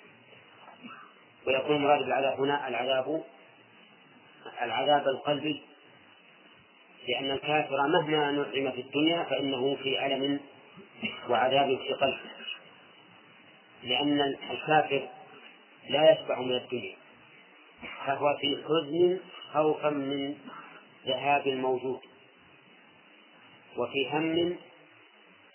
ويكون 1.47 1.75
المراد 1.75 1.99
بالعذاب 1.99 2.39
هنا 2.39 2.67
العذاب 2.67 3.23
العذاب 4.61 5.07
القلبي 5.07 5.61
لأن 7.07 7.31
الكافر 7.31 7.87
مهما 7.87 8.31
نعم 8.31 8.71
في 8.71 8.81
الدنيا 8.81 9.23
فإنه 9.23 9.75
في 9.75 10.05
ألم 10.05 10.39
وعذاب 11.29 11.77
في 11.77 11.93
قلبه. 11.93 12.19
لأن 13.83 14.21
الكافر 14.51 15.07
لا 15.89 16.11
يشبع 16.11 16.39
من 16.39 16.55
الدنيا 16.55 16.95
فهو 18.05 18.37
في 18.41 18.57
حزن 18.63 19.19
خوفا 19.53 19.89
من 19.89 20.35
ذهاب 21.05 21.47
الموجود 21.47 21.99
وفي 23.77 24.09
هم 24.09 24.57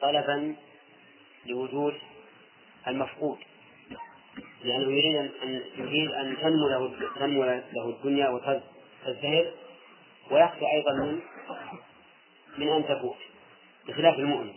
طلبا 0.00 0.57
لوجود 1.46 1.94
المفقود. 2.88 3.38
لأنه 4.64 4.92
يريد 4.92 5.16
أن 5.16 5.62
يريد 5.79 6.11
أن 6.11 6.37
تنمو 6.37 6.68
له 6.68 6.92
تنمو 7.18 7.44
له 7.44 7.88
الدنيا 7.88 8.29
وتزدهر 8.29 9.53
ويخشى 10.31 10.73
أيضا 10.73 10.92
من 10.92 11.20
من 12.59 12.68
أن 12.68 12.85
تفوت 12.85 13.16
بخلاف 13.88 14.18
المؤمن. 14.18 14.55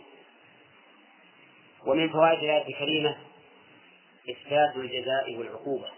ومن 1.86 2.08
فوائد 2.08 2.38
الآية 2.38 2.68
الكريمة 2.68 3.16
إثبات 4.30 4.76
الجزاء 4.76 5.36
والعقوبة 5.36 5.88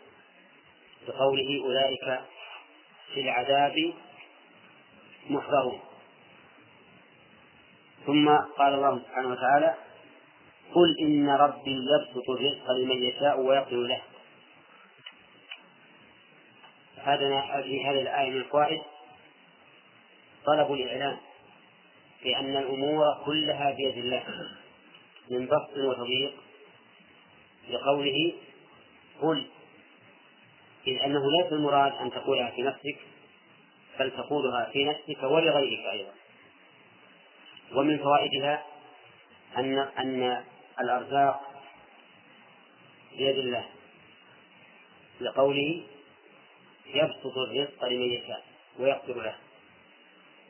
بقوله 1.09 1.63
أولئك 1.65 2.21
في 3.15 3.21
العذاب 3.21 3.95
محضرون. 5.31 5.81
ثم 8.07 8.29
قال 8.29 8.75
الله 8.75 8.99
سبحانه 8.99 9.29
وتعالى 9.29 9.75
قل 10.75 10.99
إن 11.01 11.29
ربي 11.29 11.71
يبسط 11.71 12.31
الرزق 12.31 12.71
لمن 12.71 13.03
يشاء 13.03 13.41
ويقدر 13.41 13.77
له. 13.77 14.03
هذا 16.97 17.63
في 17.63 17.87
هذه 17.87 18.01
الآية 18.01 18.31
من 18.31 18.37
الفوائد 18.37 18.83
طلب 20.47 20.73
الإعلام 20.73 21.17
بأن 22.23 22.57
الأمور 22.57 23.05
كلها 23.25 23.71
بيد 23.71 23.97
الله 23.99 24.25
من 25.31 25.47
بسط 25.47 25.77
وتضييق. 25.77 26.33
لقوله 27.71 28.33
قل 29.23 29.47
إذ 30.87 31.03
أنه 31.03 31.21
ليس 31.41 31.53
المراد 31.53 31.93
أن 31.93 32.11
تقولها 32.11 32.51
في 32.51 32.63
نفسك 32.63 32.97
بل 33.99 34.11
تقولها 34.11 34.71
في 34.73 34.85
نفسك 34.85 35.23
ولغيرك 35.23 35.87
أيضا. 35.93 36.13
ومن 37.73 37.99
فوائدها 37.99 38.65
أن 39.57 39.79
أن 39.79 40.45
الأرزاق 40.81 41.41
بيد 43.19 43.39
الله 43.39 43.67
لقوله 45.21 45.83
يبسط 46.87 47.37
الرزق 47.37 47.85
لمن 47.85 48.13
يشاء 48.13 48.45
ويقدر 48.79 49.23
له 49.23 49.37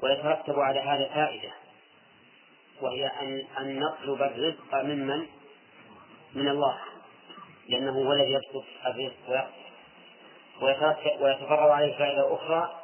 ويترتب 0.03 0.59
على 0.59 0.81
هذا 0.81 1.09
فائدة 1.15 1.53
وهي 2.81 3.07
أن 3.07 3.47
أن 3.59 3.81
نطلب 3.81 4.23
الرزق 4.23 4.75
ممن؟ 4.75 5.27
من 6.35 6.49
الله 6.49 6.79
لأنه 7.69 7.93
هو 7.93 8.13
الذي 8.13 8.33
يبسط 8.33 8.65
الرزق 8.87 9.51
ويقدر. 10.61 11.17
ويتفرع 11.21 11.75
عليه 11.75 11.99
فائدة 11.99 12.35
أخرى 12.35 12.83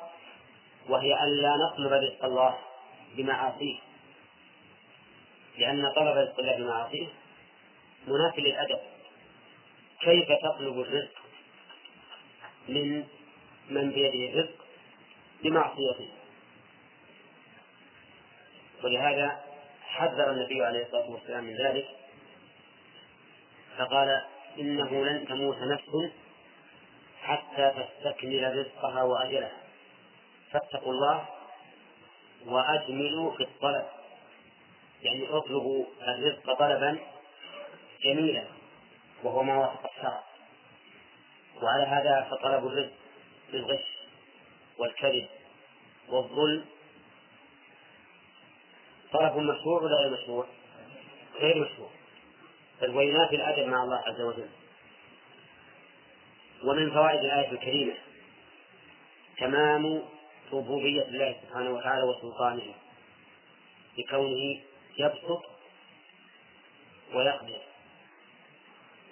وهي 0.89 1.15
أن 1.15 1.29
لا 1.29 1.57
نطلب 1.57 1.93
رزق 1.93 2.25
الله 2.25 2.59
بمعاصيه. 3.17 3.79
لأن 5.59 5.93
طلب 5.97 6.17
رزق 6.17 6.41
الله 6.41 6.57
بمعاصيه 6.57 7.09
منافي 8.07 8.41
للأدب. 8.41 8.81
كيف 10.01 10.29
تطلب 10.43 10.81
الرزق 10.81 11.19
من 12.69 13.05
من 13.71 13.91
بيده 13.91 14.33
الرزق؟ 14.33 14.65
بمعصيته. 15.43 16.09
ولهذا 18.85 19.45
حذر 19.83 20.31
النبي 20.31 20.65
عليه 20.65 20.85
الصلاة 20.85 21.11
والسلام 21.11 21.45
من 21.45 21.57
ذلك 21.57 21.89
فقال 23.79 24.23
إنه 24.59 25.05
لن 25.05 25.27
تموت 25.29 25.57
نفس 25.59 26.13
حتى 27.23 27.73
تستكمل 27.77 28.57
رزقها 28.59 29.03
وأجلها. 29.03 29.63
فاتقوا 30.51 30.93
الله 30.93 31.29
وأجملوا 32.47 33.37
في 33.37 33.43
الطلب. 33.43 33.87
يعني 35.03 35.29
اطلبوا 35.31 35.85
الرزق 36.03 36.55
طلبا 36.59 36.99
جميلا 38.05 38.45
وهو 39.23 39.43
ما 39.43 39.57
وافق 39.57 39.91
الشرع. 39.97 40.25
وعلى 41.63 41.85
هذا 41.85 42.29
فطلب 42.31 42.67
الرزق 42.67 42.93
بالغش 43.53 43.85
والكذب 44.79 45.29
والظلم. 46.09 46.65
طلب 49.13 49.37
مشروع 49.37 49.83
ولا 49.83 49.97
غير 49.97 50.11
مشروع؟ 50.23 50.47
غير 51.35 51.65
مشروع. 51.65 51.91
بل 52.81 52.91
وينافي 52.91 53.37
الأدب 53.37 53.67
مع 53.69 53.83
الله 53.83 53.97
عز 53.97 54.21
وجل. 54.21 54.49
ومن 56.65 56.91
فوائد 56.91 57.21
الآية 57.21 57.51
الكريمة 57.51 57.95
تمام 59.39 60.03
ربوبية 60.53 61.03
الله 61.03 61.37
سبحانه 61.43 61.71
وتعالى 61.71 62.03
وسلطانه 62.03 62.75
بكونه 63.97 64.61
يبسط 64.99 65.43
ويقدر. 67.15 67.72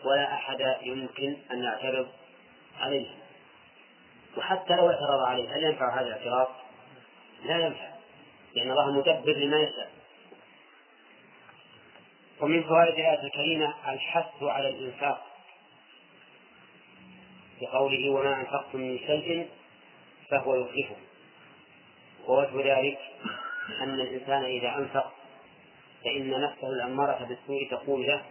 ولا 0.04 0.34
أحد 0.34 0.76
يمكن 0.82 1.36
أن 1.50 1.62
يعترض 1.62 2.08
عليه. 2.80 3.06
وحتى 4.36 4.76
لو 4.76 4.90
اعترض 4.90 5.20
عليه 5.26 5.56
هل 5.56 5.64
ينفع 5.64 6.00
هذا 6.00 6.06
الاعتراض؟ 6.06 6.48
لا 7.44 7.66
ينفع 7.66 7.90
لأن 8.54 8.70
الله 8.70 8.92
مدبر 8.92 9.32
لما 9.32 9.60
يشاء. 9.60 9.90
ومن 12.40 12.62
فوائد 12.62 12.94
الآية 12.94 13.22
الكريمة 13.22 13.74
الحث 13.92 14.42
على 14.42 14.68
الإنفاق. 14.68 15.26
بقوله 17.60 18.10
وما 18.10 18.40
أنفقتم 18.40 18.78
من 18.78 18.98
شيء 18.98 19.48
فهو 20.30 20.54
يخلفه. 20.54 20.96
ووجه 22.26 22.78
ذلك 22.78 22.98
أن 23.80 24.00
الإنسان 24.00 24.44
إذا 24.44 24.78
أنفق 24.78 25.12
فإن 26.04 26.40
نفسه 26.40 26.68
الأمارة 26.68 27.24
بالسوء 27.24 27.68
تقول 27.70 28.06
له 28.06 28.22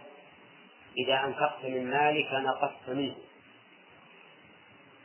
إذا 0.98 1.24
أنفقت 1.24 1.64
من 1.64 1.90
مالك 1.90 2.32
نقصت 2.32 2.88
منه. 2.88 3.16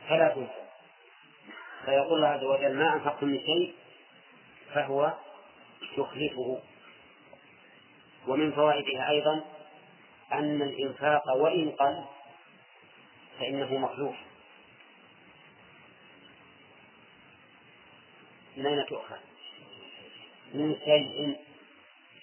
فلا 0.08 0.28
تنفق 0.28 0.66
فيقول 1.84 2.14
الله 2.14 2.28
عز 2.28 2.44
وجل 2.44 2.74
ما 2.74 2.94
أنفقت 2.94 3.22
من 3.22 3.40
شيء 3.40 3.74
فهو 4.74 5.14
يخلفه. 5.98 6.62
ومن 8.26 8.52
فوائدها 8.52 9.10
أيضا 9.10 9.44
أن 10.32 10.62
الإنفاق 10.62 11.36
وإن 11.36 11.70
قل 11.70 12.04
فإنه 13.38 13.78
مخلوف. 13.78 14.16
من 18.56 18.66
أين 18.66 18.86
تؤخذ؟ 18.86 19.16
من 20.54 20.76
شيء 20.84 21.36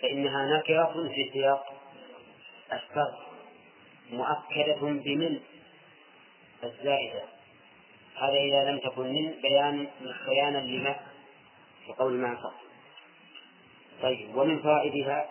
فإنها 0.01 0.57
نكرة 0.57 1.09
في 1.15 1.29
سياق 1.33 1.73
الشر 2.73 3.32
مؤكدة 4.13 4.79
بمن 4.81 5.39
الزائدة. 6.63 7.23
هذا 8.15 8.37
إذا 8.37 8.71
لم 8.71 8.79
تكن 8.79 9.07
من 9.13 9.41
بيان 9.41 9.87
بيانا 10.27 10.57
لما 10.57 10.95
في 11.85 11.93
قول 11.93 12.13
ما 12.13 12.27
أنفق 12.27 12.53
طيب 14.01 14.35
ومن 14.35 14.61
فوائدها 14.61 15.29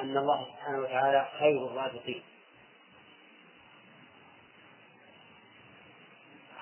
أن 0.00 0.16
الله 0.16 0.44
سبحانه 0.44 0.78
وتعالى 0.78 1.28
خير 1.38 1.66
الرازقين. 1.66 2.22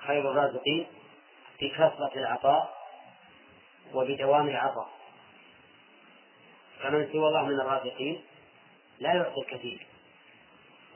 خير 0.07 0.31
الرازقين 0.31 0.87
بكثرة 1.63 2.13
العطاء 2.17 2.81
وبدوام 3.95 4.49
العطاء. 4.49 4.91
فمن 6.83 7.09
سوى 7.13 7.29
الله 7.29 7.45
من 7.45 7.61
الرازقين 7.61 8.23
لا 9.01 9.15
يعطي 9.15 9.41
الكثير. 9.41 9.87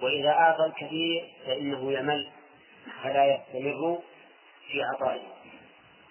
وإذا 0.02 0.28
أعطى 0.28 0.64
الكثير 0.64 1.28
فإنه 1.46 1.92
يمل 1.92 2.28
فلا 3.02 3.34
يستمر 3.34 3.98
في 4.70 4.82
عطائه. 4.82 5.22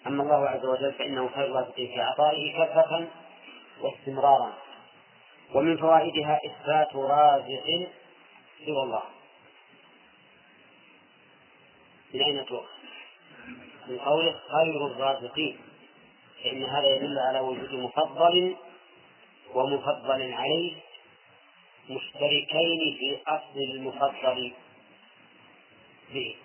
أما 0.08 0.24
الله 0.24 0.50
عز 0.50 0.66
وجل 0.66 0.94
فإنه 0.94 1.30
خير 1.36 1.46
الرازقين 1.46 1.88
في 1.88 2.02
عطائه 2.02 2.54
كثرة 2.54 3.08
واستمرارا. 3.82 4.54
ومن 5.54 5.78
فوائدها 5.78 6.40
إثبات 6.46 6.96
رازق 6.96 7.88
سوى 8.66 8.84
الله. 8.84 9.04
من 12.14 12.22
أين 12.22 12.46
تؤخذ؟ 12.46 12.68
من 13.88 13.98
قوله 14.00 14.40
خير 14.52 14.88
الرازقين. 14.88 15.58
فإن 16.44 16.64
هذا 16.64 16.96
يدل 16.96 17.20
على 17.20 17.40
وجود 17.40 17.74
مفضل 17.74 18.56
ومفضل 19.54 20.34
عليه 20.34 20.76
مشتركين 21.90 22.98
في 23.00 23.18
أصل 23.28 23.60
المفضل 23.74 24.54
به 26.14 26.36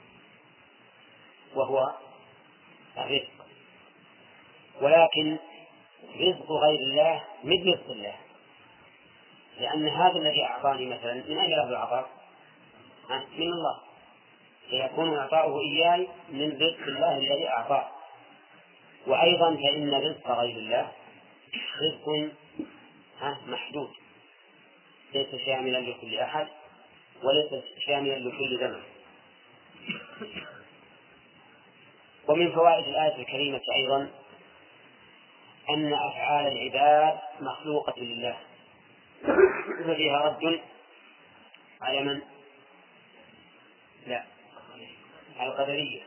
وهو 1.55 1.95
الرزق. 2.99 3.47
ولكن 4.81 5.37
رزق 6.21 6.53
غير 6.53 6.81
الله 6.81 7.25
مثل 7.45 7.69
رزق 7.69 7.91
الله. 7.91 8.17
لأن 9.61 9.89
هذا 9.89 10.19
الذي 10.19 10.43
أعطاني 10.43 10.87
مثلا 10.87 11.15
من 11.15 11.39
أين 11.39 11.51
له 11.51 11.69
العطاء؟ 11.69 12.11
من 13.11 13.53
الله. 13.53 13.81
فيكون 14.71 15.17
إعطاؤه 15.17 15.61
إياي 15.61 16.09
من 16.29 16.53
رزق 16.53 16.87
الله 16.87 17.17
الذي 17.17 17.49
أعطاه. 17.49 17.89
وأيضا 19.07 19.57
فإن 19.57 19.95
رزق 19.95 20.31
غير 20.31 20.57
الله 20.57 20.93
رزق 21.81 22.33
محدود. 23.47 23.91
ليس 25.15 25.29
شاملا 25.47 25.79
لكل 25.79 26.19
أحد 26.19 26.49
وليس 27.23 27.65
شاملا 27.87 28.19
لكل 28.19 28.59
زمن 28.61 28.83
ومن 32.29 32.53
فوائد 32.53 32.89
الآية 32.89 33.17
الكريمة 33.17 33.61
أيضا 33.77 34.11
أن 35.71 35.93
أفعال 35.93 36.47
العباد 36.47 37.19
مخلوقة 37.41 37.95
لله 37.99 38.37
وفيها 39.87 40.19
رد 40.19 40.61
على 41.83 42.01
من؟ 42.01 42.21
لا 44.07 44.25
على 45.39 45.51
القدرية 45.51 46.03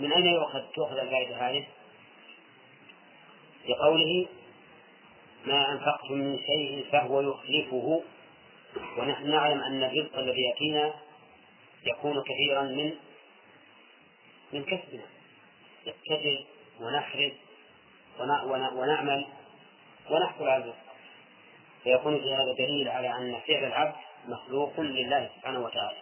من 0.00 0.12
أين 0.12 0.26
يؤخذ 0.26 0.60
تؤخذ 0.74 0.98
الفائدة 0.98 1.50
هذه؟ 1.50 1.66
لقوله 3.68 4.26
ما 5.46 5.72
أنفقتم 5.72 6.14
من 6.14 6.38
شيء 6.38 6.86
فهو 6.92 7.20
يخلفه. 7.20 8.02
ونحن 8.98 9.30
نعلم 9.30 9.60
أن 9.60 9.84
الرزق 9.84 10.18
الذي 10.18 10.40
يأتينا 10.40 10.94
يكون 11.86 12.22
كثيرا 12.22 12.62
من 12.62 12.92
من 14.52 14.64
كسبنا. 14.64 15.06
نتجر 15.86 16.44
ونحرز 16.80 17.32
ونعمل 18.74 19.26
ونحصل 20.10 20.48
على 20.48 20.62
الرزق. 20.62 20.76
فيكون 21.84 22.20
في 22.20 22.34
هذا 22.34 22.52
دليل 22.58 22.88
على 22.88 23.08
أن 23.08 23.40
فعل 23.46 23.64
العبد 23.64 23.96
مخلوق 24.28 24.80
لله 24.80 25.30
سبحانه 25.36 25.60
وتعالى. 25.60 25.98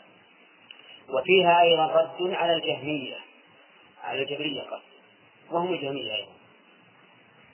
وفيها 1.08 1.62
أيضا 1.62 1.86
رد 1.86 2.34
على 2.34 2.54
الجهمية 2.54 3.16
على 4.02 4.22
الجبرية 4.22 4.60
قصد 4.60 4.94
وهم 5.50 5.74
الجهمية 5.74 6.14
أيضا. 6.14 6.32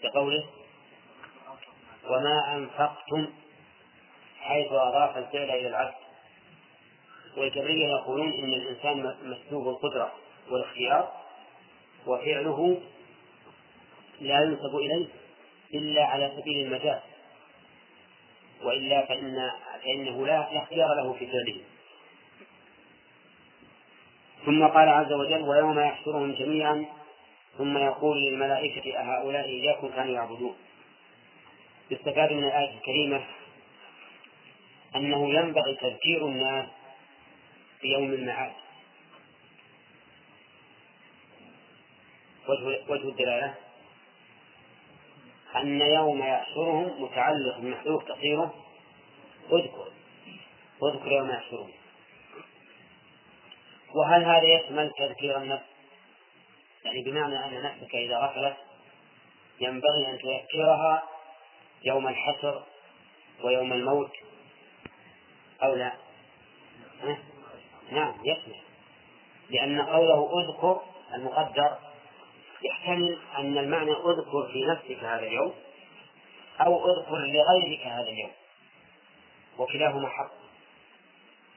بقوله 0.02 0.44
وما 2.08 2.56
أنفقتم. 2.56 3.32
حيث 4.40 4.72
أضاف 4.72 5.18
الفعل 5.18 5.50
إلى 5.50 5.68
العبد. 5.68 5.94
والجبرية 7.36 7.88
يقولون 7.88 8.32
إن 8.32 8.54
الإنسان 8.54 9.16
مسلوب 9.22 9.68
القدرة 9.68 10.12
والاختيار 10.50 11.12
وفعله 12.06 12.80
لا 14.20 14.40
ينسب 14.40 14.76
إليه 14.76 15.06
إلا 15.74 16.04
على 16.04 16.32
سبيل 16.40 16.66
المجاز. 16.66 17.00
وإلا 18.62 19.06
فإن 19.06 19.50
فإنه 19.84 20.26
لا 20.26 20.58
اختيار 20.58 20.94
له 20.94 21.12
في 21.12 21.26
فعله 21.26 21.60
ثم 24.46 24.66
قال 24.66 24.88
عز 24.88 25.12
وجل 25.12 25.42
ويوم 25.42 25.80
يحشرهم 25.80 26.32
جميعا. 26.32 26.84
ثم 27.58 27.78
يقول 27.78 28.16
للملائكة 28.22 28.98
أهؤلاء 28.98 29.44
إياكم 29.44 29.88
كانوا 29.88 30.14
يعبدون. 30.14 30.56
يستفاد 31.90 32.32
من 32.32 32.44
الآية 32.44 32.78
الكريمة 32.78 33.24
أنه 34.96 35.34
ينبغي 35.34 35.74
تذكير 35.74 36.26
الناس 36.26 36.68
بيوم 37.82 38.12
المعاد 38.12 38.52
وجه 42.88 43.08
الدلالة 43.08 43.54
أن 45.56 45.80
يوم 45.80 46.22
يحشرهم 46.22 47.02
متعلق 47.02 47.58
بمحذوف 47.58 48.04
تقديره 48.04 48.54
اذكر 49.52 49.92
اذكر 50.82 51.12
يوم 51.12 51.30
يحشرهم 51.30 51.70
وهل 53.94 54.24
هذا 54.24 54.54
يشمل 54.54 54.92
تذكير 54.98 55.36
النفس؟ 55.36 55.64
يعني 56.84 57.02
بمعنى 57.02 57.44
أن 57.44 57.62
نفسك 57.62 57.94
إذا 57.94 58.18
غفلت 58.18 58.56
ينبغي 59.60 60.10
أن 60.10 60.18
تذكرها 60.18 61.02
يوم 61.84 62.08
الحشر 62.08 62.62
ويوم 63.44 63.72
الموت 63.72 64.10
أو 65.62 65.74
لا؟ 65.74 65.92
نعم 67.90 68.14
يشمل 68.24 68.60
لأن 69.50 69.80
قوله 69.80 70.40
اذكر 70.40 70.82
المقدر 71.14 71.78
يحتمل 72.62 73.18
أن 73.38 73.58
المعنى 73.58 73.92
اذكر 73.92 74.50
في 74.52 74.64
نفسك 74.64 75.04
هذا 75.04 75.26
اليوم 75.26 75.54
أو 76.60 76.90
اذكر 76.90 77.16
لغيرك 77.16 77.86
هذا 77.86 78.08
اليوم 78.08 78.30
وكلاهما 79.58 80.08
حق. 80.08 80.30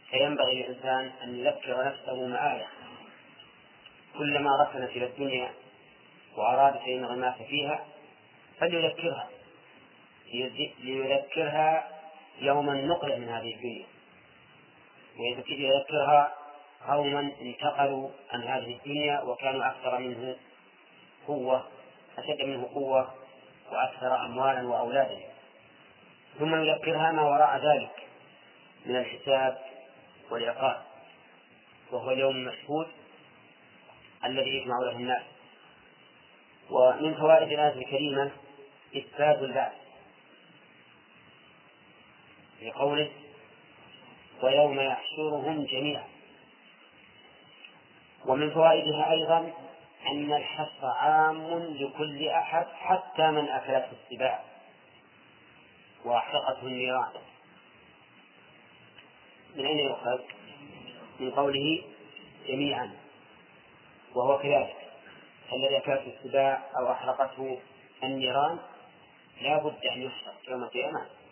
فينبغي 0.09 0.63
للإنسان 0.63 1.11
أن 1.23 1.35
يذكر 1.35 1.85
نفسه 1.85 2.27
معايا. 2.27 2.67
كلما 4.17 4.49
ركنت 4.63 4.89
إلى 4.89 5.05
الدنيا 5.05 5.53
وأرادت 6.37 6.81
أن 6.81 6.89
ينغمس 6.89 7.35
فيها 7.47 7.85
فليذكرها. 8.59 9.29
ليذكرها 10.79 11.89
يوم 12.41 12.69
النقلة 12.69 13.15
من 13.15 13.29
هذه 13.29 13.55
الدنيا. 13.55 13.85
ويذكرها 15.19 16.33
قوما 16.87 17.31
انتقلوا 17.41 18.09
عن 18.31 18.43
هذه 18.43 18.77
الدنيا 18.77 19.21
وكانوا 19.21 19.67
أكثر 19.67 19.99
منه 19.99 20.35
قوة 21.27 21.67
أشد 22.17 22.41
منه 22.41 22.69
قوة 22.73 23.13
وأكثر 23.71 24.25
أموالا 24.25 24.67
وأولادا. 24.67 25.19
ثم 26.39 26.55
يذكرها 26.55 27.11
ما 27.11 27.21
وراء 27.21 27.57
ذلك 27.57 28.07
من 28.85 28.95
الحساب 28.95 29.57
والعقاب 30.29 30.81
وهو 31.91 32.11
اليوم 32.11 32.35
المشهود 32.35 32.87
الذي 34.25 34.49
يجمع 34.49 34.79
له 34.79 34.91
الناس. 34.91 35.23
ومن 36.69 37.15
فوائد 37.15 37.51
الآية 37.51 37.73
الكريمة 37.73 38.31
إثبات 38.97 39.37
البعث. 39.41 39.82
في 42.63 42.71
قوله 42.71 43.11
ويوم 44.41 44.79
يحشرهم 44.79 45.65
جميعا. 45.65 46.07
ومن 48.25 48.53
فوائدها 48.53 49.11
أيضا 49.11 49.53
أن 50.07 50.33
الحث 50.33 50.83
عام 50.83 51.53
لكل 51.53 52.27
أحد 52.27 52.65
حتى 52.65 53.31
من 53.31 53.49
أكلته 53.49 53.91
السباع 54.03 54.43
وأحرقته 56.05 56.67
النيران. 56.67 57.11
من 59.55 59.65
أين 59.65 59.79
يؤخذ؟ 59.79 60.19
من 61.19 61.31
قوله 61.31 61.83
جميعا 62.47 62.91
وهو 64.15 64.39
كذلك. 64.39 64.75
الذي 65.53 65.77
أكلته 65.77 66.13
السباع 66.17 66.63
أو 66.79 66.91
أحرقته 66.91 67.59
النيران 68.03 68.59
لا 69.41 69.57
بد 69.57 69.85
أن 69.85 70.01
يحرق 70.01 70.35
يوم 70.47 70.63
القيامة. 70.63 71.22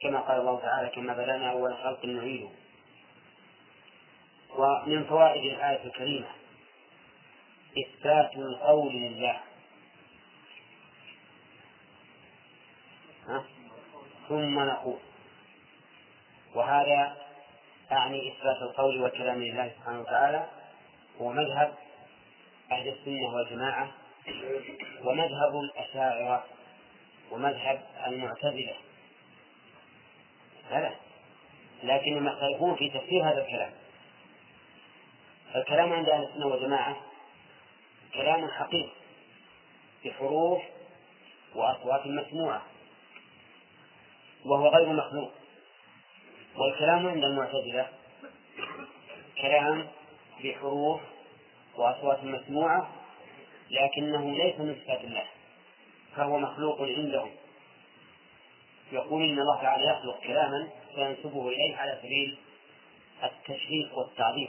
كما 0.00 0.20
قال 0.20 0.40
الله 0.40 0.60
تعالى 0.60 0.88
كما 0.88 1.12
بدأنا 1.12 1.50
أول 1.50 1.76
خلق 1.76 2.04
نعيده. 2.04 2.48
ومن 4.56 5.04
فوائد 5.04 5.52
الآية 5.52 5.84
الكريمة 5.84 6.28
إثبات 7.78 8.36
القول 8.36 8.92
لله؟ 8.92 9.40
ثم 14.28 14.60
نقول 14.60 14.98
وهذا 16.54 17.16
أعني 17.92 18.32
إثبات 18.32 18.56
القول 18.62 19.00
والكلام 19.00 19.42
لله 19.42 19.72
سبحانه 19.78 20.00
وتعالى. 20.00 20.46
هو 21.20 21.32
مذهب 21.32 21.74
أهل 22.72 22.88
السنة 22.88 23.34
والجماعة 23.34 23.92
ومذهب 25.04 25.60
الأشاعرة 25.60 26.44
ومذهب 27.30 27.82
المعتزلة. 28.06 28.76
هذا. 30.70 30.94
لكنهم 31.82 32.26
يختلفون 32.26 32.76
في 32.76 32.88
تفسير 32.90 33.22
هذا 33.22 33.44
الكلام. 33.44 33.70
الكلام 35.56 35.92
عند 35.92 36.08
أهل 36.08 36.22
السنة 36.22 36.46
والجماعة 36.46 36.96
كلام 38.14 38.48
حقيقي 38.48 38.90
بحروف 40.04 40.62
وأصوات 41.54 42.06
مسموعة 42.06 42.62
وهو 44.44 44.68
غير 44.68 44.92
مخلوق. 44.92 45.32
والكلام 46.56 47.06
عند 47.06 47.24
المعتزلة 47.24 47.88
كلام 49.42 49.88
بحروف 50.44 51.00
وأصوات 51.76 52.24
مسموعة 52.24 52.90
لكنه 53.70 54.30
ليس 54.30 54.60
من 54.60 54.76
صفات 54.84 55.00
الله 55.04 55.24
فهو 56.16 56.38
مخلوق 56.38 56.82
عندهم. 56.82 57.30
يقول 58.92 59.22
إن 59.22 59.38
الله 59.38 59.62
تعالى 59.62 59.84
يخلق 59.84 60.20
كلاما 60.20 60.68
فينسبه 60.94 61.48
إليه 61.48 61.76
على 61.76 61.98
سبيل 62.02 62.38
التشريف 63.24 63.94
والتعظيم. 63.94 64.48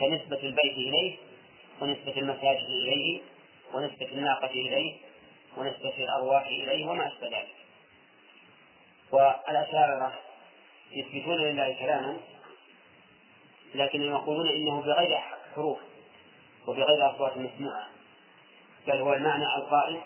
كنسبة 0.00 0.40
البيت 0.42 0.72
إليه 0.72 1.16
ونسبة 1.80 2.16
المساجد 2.16 2.66
إليه 2.68 3.20
ونسبة 3.74 4.08
الناقة 4.12 4.50
إليه 4.50 4.96
ونسبة 5.56 5.94
الأرواح 5.98 6.46
إليه 6.46 6.86
وما 6.86 7.06
أشبه 7.08 7.26
ذلك. 7.26 7.54
والأشاعرة 9.12 10.12
يثبتون 10.92 11.36
لله 11.36 11.76
كلاما 11.80 12.16
لكنهم 13.74 14.10
يقولون 14.10 14.48
إنه 14.48 14.80
بغير 14.80 15.18
حروف 15.54 15.78
وبغير 16.66 17.10
أصوات 17.14 17.36
مسموعة 17.36 17.86
بل 18.86 18.96
هو 18.96 19.12
المعنى 19.12 19.44
القائم 19.56 20.00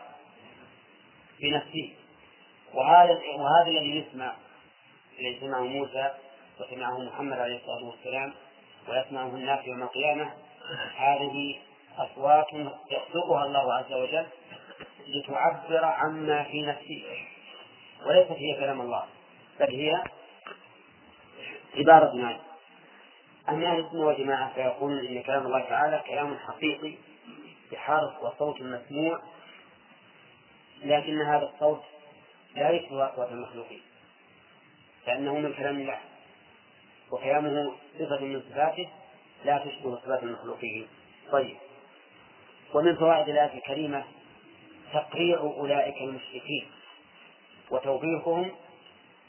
بنفسه. 1.40 1.92
وهذا 2.74 3.20
وهذا 3.36 3.70
الذي 3.70 3.96
يسمع 3.98 4.32
الذي 5.20 5.40
سمعه 5.40 5.62
موسى 5.62 6.10
وسمعه 6.60 6.98
محمد 6.98 7.38
عليه 7.38 7.56
الصلاة 7.56 7.84
والسلام 7.84 8.34
ويسمعه 8.88 9.26
الناس 9.26 9.66
يوم 9.66 9.82
القيامة 9.82 10.32
هذه 10.96 11.58
أصوات 11.98 12.46
يخلقها 12.90 13.44
الله 13.44 13.74
عز 13.74 13.92
وجل 13.92 14.26
لتعبر 15.06 15.84
عما 15.84 16.42
في 16.42 16.62
نفسه. 16.62 17.04
وليست 18.06 18.32
هي 18.32 18.54
كلام 18.54 18.80
الله 18.80 19.04
بل 19.60 19.70
هي 19.70 20.02
عبارة 21.76 22.24
عنه 22.24 22.40
أما 23.48 23.66
أهل 23.66 23.84
السنة 23.84 24.06
والجماعة 24.06 24.54
فيقولون 24.54 25.06
إن 25.06 25.22
كلام 25.22 25.46
الله 25.46 25.60
تعالى 25.60 26.02
كلام 26.06 26.38
حقيقي 26.38 26.94
بحرف 27.72 28.22
وصوت 28.22 28.60
مسموع 28.60 29.20
لكن 30.84 31.20
هذا 31.22 31.50
الصوت 31.54 31.82
لا 32.54 32.70
يشبه 32.70 33.14
أصوات 33.14 33.28
المخلوقين. 33.28 33.82
لأنه 35.06 35.38
من 35.38 35.52
كلام 35.52 35.76
الله. 35.76 36.00
وكلامه 37.10 37.74
صفة 37.98 38.20
من 38.20 38.42
صفاته 38.50 38.88
لا 39.44 39.58
تشبه 39.58 39.96
صفات 39.96 40.22
المخلوقين. 40.22 40.86
طيب. 41.32 41.56
ومن 42.74 42.96
فوائد 42.96 43.28
الآية 43.28 43.58
الكريمة 43.58 44.04
تقريع 44.92 45.38
أولئك 45.38 46.02
المشركين. 46.02 46.66
وتوبيخهم 47.70 48.50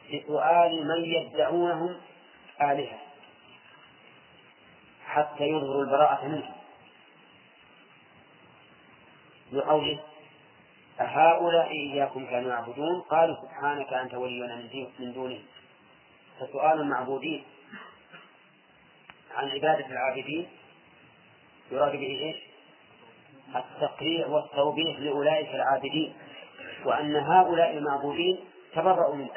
لسؤال 0.10 0.88
من 0.88 1.06
يدعونهم 1.06 2.02
آلهة. 2.62 3.00
حتى 5.06 5.44
يظهروا 5.44 5.84
البراءة 5.84 6.28
منهم. 6.28 6.56
بقوله 9.52 10.00
أهؤلاء 11.02 11.72
إياكم 11.72 12.26
كانوا 12.26 12.50
يعبدون. 12.50 13.02
قالوا 13.02 13.36
سبحانك 13.36 13.94
أنت 13.94 14.14
ولينا 14.14 14.56
من 15.00 15.14
دونه 15.14 15.40
فسؤال 16.40 16.82
المعبودين 16.82 17.44
عن 19.36 19.50
عبادة 19.50 19.86
العابدين 19.86 20.48
يراد 21.72 21.92
به 21.92 22.08
إيش؟ 22.08 22.36
التقريع 23.56 24.28
والتوبيخ 24.28 25.00
لأولئك 25.00 25.56
العابدين 25.56 26.14
وأن 26.86 27.16
هؤلاء 27.16 27.78
المعبودين 27.78 28.40
تبرأوا 28.74 29.16
منه 29.16 29.32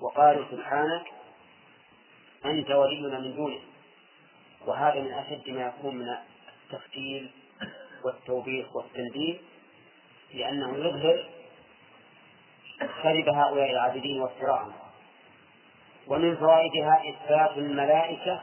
وقالوا 0.00 0.44
سبحانك 0.50 1.04
أنت 2.44 2.70
ولينا 2.70 3.18
من 3.18 3.36
دونه 3.36 3.60
وهذا 4.66 5.00
من 5.00 5.12
أشد 5.12 5.50
ما 5.50 5.66
يكون 5.66 5.96
من 5.96 6.08
التفتيل 6.08 7.30
والتوبيخ 8.04 8.76
والتنديد. 8.76 9.40
لأنه 10.34 10.76
يظهر 10.76 11.24
كذب 13.02 13.28
هؤلاء 13.28 13.70
العابدين 13.70 14.20
وافتراءهم. 14.22 14.72
ومن 16.06 16.36
فوائدها 16.36 17.02
إثبات 17.08 17.56
الملائكة 17.56 18.42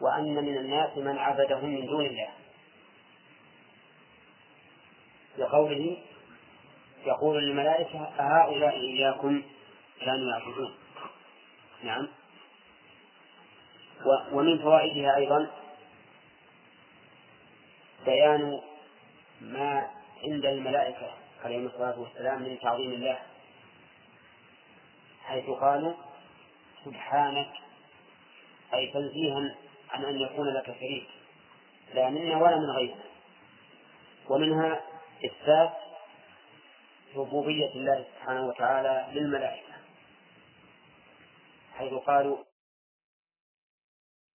وأن 0.00 0.34
من 0.34 0.56
الناس 0.56 0.96
من 0.96 1.18
عبدهم 1.18 1.68
من 1.68 1.86
دون 1.86 2.06
الله. 2.06 2.28
لقوله 5.38 5.96
يقول 7.06 7.42
للملائكة 7.42 8.04
أهؤلاء 8.20 8.76
إياكم 8.76 9.42
كانوا 10.00 10.30
يعبدون. 10.30 10.74
نعم. 11.82 12.08
ومن 14.32 14.58
فوائدها 14.58 15.16
أيضا 15.16 15.50
بيان 18.06 18.60
ما 19.40 19.97
عند 20.22 20.44
الملائكة 20.46 21.10
عليهم 21.44 21.66
الصلاة 21.66 21.98
والسلام 21.98 22.42
من 22.42 22.58
تعظيم 22.60 22.92
الله 22.92 23.18
حيث 25.24 25.44
قالوا 25.50 25.94
سبحانك 26.84 27.52
أي 28.74 28.86
تنزيها 28.92 29.54
عن 29.90 30.04
أن 30.04 30.20
يكون 30.20 30.48
لك 30.54 30.64
شريك 30.66 31.06
لا 31.94 32.10
منا 32.10 32.36
ولا 32.36 32.56
من 32.56 32.70
غيرنا 32.70 33.04
ومنها 34.28 34.80
إثبات 35.24 35.72
ربوبية 37.16 37.70
الله 37.74 38.04
سبحانه 38.14 38.46
وتعالى 38.46 39.06
للملائكة 39.12 39.72
حيث 41.78 41.92
قالوا 41.92 42.47